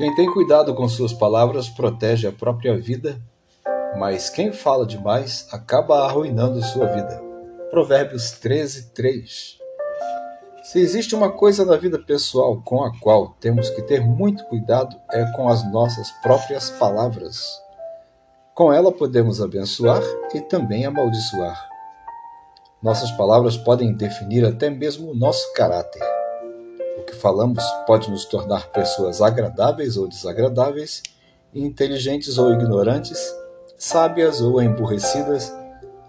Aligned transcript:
Quem 0.00 0.14
tem 0.14 0.32
cuidado 0.32 0.74
com 0.74 0.88
suas 0.88 1.12
palavras 1.12 1.68
protege 1.68 2.26
a 2.26 2.32
própria 2.32 2.74
vida, 2.74 3.20
mas 3.98 4.30
quem 4.30 4.50
fala 4.50 4.86
demais 4.86 5.46
acaba 5.52 6.06
arruinando 6.06 6.62
sua 6.62 6.86
vida. 6.86 7.22
Provérbios 7.70 8.30
13, 8.32 8.92
3. 8.94 9.58
Se 10.62 10.80
existe 10.80 11.14
uma 11.14 11.30
coisa 11.30 11.66
na 11.66 11.76
vida 11.76 11.98
pessoal 11.98 12.62
com 12.64 12.82
a 12.82 12.98
qual 12.98 13.36
temos 13.40 13.68
que 13.68 13.82
ter 13.82 14.00
muito 14.00 14.42
cuidado 14.46 14.96
é 15.12 15.24
com 15.32 15.48
as 15.48 15.70
nossas 15.70 16.10
próprias 16.22 16.70
palavras. 16.70 17.60
Com 18.54 18.72
ela 18.72 18.90
podemos 18.90 19.42
abençoar 19.42 20.02
e 20.34 20.40
também 20.40 20.86
amaldiçoar. 20.86 21.69
Nossas 22.82 23.10
palavras 23.12 23.56
podem 23.56 23.94
definir 23.94 24.44
até 24.44 24.70
mesmo 24.70 25.10
o 25.10 25.14
nosso 25.14 25.52
caráter 25.54 26.02
que 27.10 27.16
falamos 27.16 27.64
pode 27.86 28.10
nos 28.10 28.24
tornar 28.24 28.68
pessoas 28.68 29.20
agradáveis 29.20 29.96
ou 29.96 30.08
desagradáveis, 30.08 31.02
inteligentes 31.52 32.38
ou 32.38 32.52
ignorantes, 32.52 33.18
sábias 33.76 34.40
ou 34.40 34.62
emburrecidas, 34.62 35.52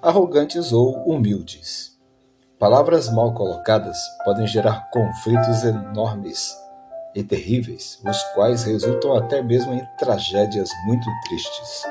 arrogantes 0.02 0.72
ou 0.72 0.94
humildes. 1.04 1.98
Palavras 2.60 3.12
mal 3.12 3.34
colocadas 3.34 3.98
podem 4.24 4.46
gerar 4.46 4.90
conflitos 4.92 5.64
enormes 5.64 6.56
e 7.16 7.24
terríveis, 7.24 8.00
os 8.08 8.24
quais 8.36 8.64
resultam 8.64 9.16
até 9.16 9.42
mesmo 9.42 9.74
em 9.74 9.84
tragédias 9.98 10.70
muito 10.86 11.06
tristes. 11.28 11.84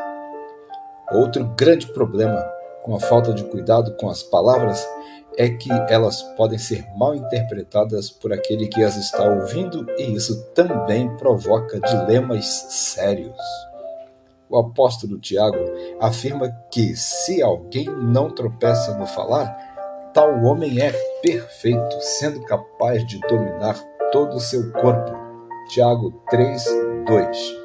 Outro 1.11 1.45
grande 1.57 1.89
problema 1.89 2.41
com 2.91 2.97
a 2.97 3.01
falta 3.01 3.33
de 3.33 3.45
cuidado 3.45 3.95
com 3.95 4.11
as 4.11 4.21
palavras 4.21 4.85
é 5.39 5.49
que 5.49 5.71
elas 5.89 6.23
podem 6.37 6.59
ser 6.59 6.85
mal 6.97 7.15
interpretadas 7.15 8.11
por 8.11 8.33
aquele 8.33 8.67
que 8.67 8.83
as 8.83 8.97
está 8.97 9.23
ouvindo 9.23 9.87
e 9.97 10.13
isso 10.13 10.45
também 10.55 11.09
provoca 11.17 11.79
dilemas 11.79 12.47
sérios. 12.47 13.39
O 14.49 14.59
apóstolo 14.59 15.21
Tiago 15.21 15.57
afirma 16.01 16.51
que 16.69 16.97
se 16.97 17.41
alguém 17.41 17.85
não 17.85 18.29
tropeça 18.29 18.93
no 18.99 19.07
falar, 19.07 19.57
tal 20.13 20.43
homem 20.43 20.81
é 20.81 20.91
perfeito, 21.23 21.97
sendo 22.01 22.45
capaz 22.45 23.07
de 23.07 23.21
dominar 23.21 23.81
todo 24.11 24.35
o 24.35 24.41
seu 24.41 24.73
corpo. 24.73 25.13
Tiago 25.69 26.21
3, 26.29 26.65
2. 27.07 27.57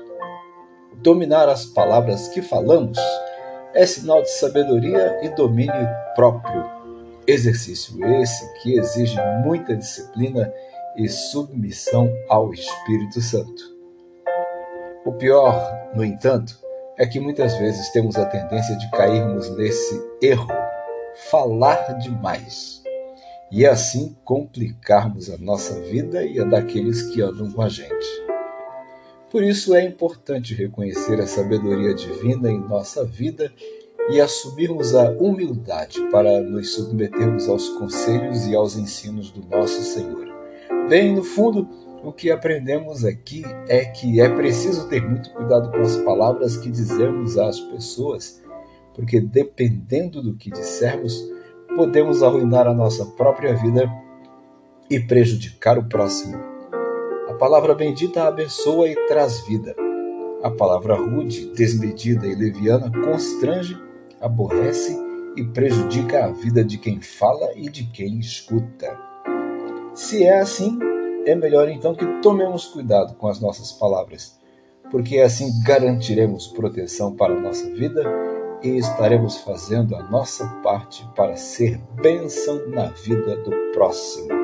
Dominar 0.97 1.49
as 1.49 1.65
palavras 1.65 2.27
que 2.27 2.43
falamos 2.43 2.99
é 3.75 3.85
sinal 3.85 4.21
de 4.21 4.31
sabedoria 4.31 5.19
e 5.21 5.29
domínio 5.29 5.87
próprio 6.15 6.75
Exercício 7.27 8.05
esse 8.21 8.53
que 8.61 8.77
exige 8.77 9.17
muita 9.43 9.75
disciplina 9.75 10.53
e 10.95 11.09
submissão 11.09 12.07
ao 12.29 12.53
Espírito 12.53 13.19
Santo. 13.19 13.75
O 15.03 15.11
pior, 15.11 15.89
no 15.95 16.05
entanto, 16.05 16.57
é 16.97 17.05
que 17.05 17.19
muitas 17.19 17.57
vezes 17.57 17.89
temos 17.89 18.15
a 18.15 18.25
tendência 18.25 18.77
de 18.77 18.89
cairmos 18.91 19.49
nesse 19.57 19.99
erro, 20.21 20.47
falar 21.31 21.97
demais, 21.97 22.83
e 23.51 23.65
assim 23.65 24.15
complicarmos 24.23 25.29
a 25.29 25.37
nossa 25.37 25.81
vida 25.81 26.23
e 26.23 26.39
a 26.39 26.45
daqueles 26.45 27.01
que 27.11 27.21
andam 27.23 27.51
com 27.51 27.61
a 27.61 27.69
gente. 27.69 28.24
Por 29.35 29.43
isso 29.43 29.75
é 29.75 29.83
importante 29.83 30.53
reconhecer 30.53 31.19
a 31.19 31.27
sabedoria 31.27 31.93
divina 31.93 32.49
em 32.49 32.57
nossa 32.57 33.03
vida 33.03 33.51
e 34.09 34.21
assumirmos 34.21 34.95
a 34.95 35.11
humildade 35.11 36.01
para 36.09 36.39
nos 36.39 36.73
submetermos 36.73 37.49
aos 37.49 37.67
conselhos 37.67 38.47
e 38.47 38.55
aos 38.55 38.77
ensinos 38.77 39.31
do 39.31 39.45
nosso 39.45 39.81
Senhor. 39.81 40.25
Bem, 40.87 41.13
no 41.13 41.21
fundo, 41.21 41.67
o 42.01 42.13
que 42.13 42.31
aprendemos 42.31 43.03
aqui 43.03 43.43
é 43.67 43.83
que 43.83 44.21
é 44.21 44.29
preciso 44.29 44.87
ter 44.87 45.05
muito 45.05 45.29
cuidado 45.31 45.69
com 45.69 45.81
as 45.81 45.97
palavras 45.97 46.55
que 46.55 46.71
dizemos 46.71 47.37
às 47.37 47.59
pessoas, 47.59 48.41
porque 48.93 49.19
dependendo 49.19 50.23
do 50.23 50.37
que 50.37 50.49
dissermos, 50.49 51.29
podemos 51.75 52.23
arruinar 52.23 52.67
a 52.67 52.73
nossa 52.73 53.05
própria 53.05 53.53
vida 53.53 53.85
e 54.89 54.97
prejudicar 54.97 55.77
o 55.77 55.83
próximo. 55.89 56.54
A 57.35 57.37
palavra 57.37 57.75
bendita 57.75 58.23
abençoa 58.23 58.87
e 58.87 58.95
traz 59.07 59.41
vida. 59.41 59.75
A 60.41 60.49
palavra 60.49 60.95
rude, 60.95 61.47
desmedida 61.47 62.25
e 62.25 62.33
leviana 62.33 62.89
constrange 62.89 63.77
aborrece 64.21 64.97
e 65.35 65.43
prejudica 65.43 66.23
a 66.23 66.31
vida 66.31 66.63
de 66.63 66.77
quem 66.77 67.01
fala 67.01 67.51
e 67.53 67.69
de 67.69 67.87
quem 67.87 68.19
escuta. 68.19 68.97
Se 69.93 70.23
é 70.23 70.39
assim, 70.39 70.79
é 71.25 71.35
melhor 71.35 71.67
então 71.67 71.93
que 71.93 72.05
tomemos 72.21 72.67
cuidado 72.67 73.15
com 73.15 73.27
as 73.27 73.41
nossas 73.41 73.73
palavras, 73.73 74.39
porque 74.89 75.19
assim 75.19 75.61
garantiremos 75.61 76.47
proteção 76.47 77.13
para 77.17 77.33
a 77.33 77.41
nossa 77.41 77.69
vida 77.71 78.01
e 78.63 78.77
estaremos 78.77 79.41
fazendo 79.41 79.93
a 79.97 80.03
nossa 80.03 80.47
parte 80.63 81.05
para 81.13 81.35
ser 81.35 81.81
bênção 82.01 82.65
na 82.69 82.91
vida 82.91 83.35
do 83.43 83.51
próximo. 83.73 84.34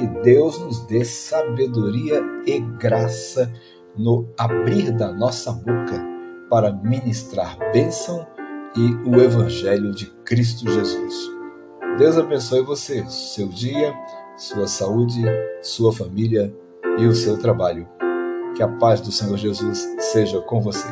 Que 0.00 0.06
Deus 0.06 0.58
nos 0.58 0.78
dê 0.86 1.04
sabedoria 1.04 2.22
e 2.46 2.58
graça 2.58 3.52
no 3.94 4.26
abrir 4.38 4.90
da 4.92 5.12
nossa 5.12 5.52
boca 5.52 6.02
para 6.48 6.72
ministrar 6.72 7.58
bênção 7.70 8.26
e 8.74 8.94
o 9.06 9.20
Evangelho 9.20 9.92
de 9.92 10.06
Cristo 10.24 10.70
Jesus. 10.70 11.14
Deus 11.98 12.16
abençoe 12.16 12.62
você, 12.62 13.04
seu 13.10 13.48
dia, 13.48 13.92
sua 14.38 14.66
saúde, 14.66 15.22
sua 15.60 15.92
família 15.92 16.50
e 16.98 17.04
o 17.04 17.14
seu 17.14 17.36
trabalho. 17.36 17.86
Que 18.56 18.62
a 18.62 18.68
paz 18.68 19.02
do 19.02 19.12
Senhor 19.12 19.36
Jesus 19.36 19.86
seja 19.98 20.40
com 20.40 20.62
você. 20.62 20.88